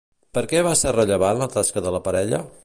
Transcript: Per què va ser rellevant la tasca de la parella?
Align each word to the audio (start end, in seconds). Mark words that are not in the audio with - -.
Per 0.37 0.41
què 0.53 0.63
va 0.67 0.71
ser 0.79 0.93
rellevant 0.95 1.43
la 1.43 1.49
tasca 1.57 1.85
de 1.89 1.93
la 1.97 2.01
parella? 2.09 2.43